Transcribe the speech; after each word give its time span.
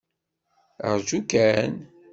Ṛju 0.95 1.19
kan! 1.31 1.73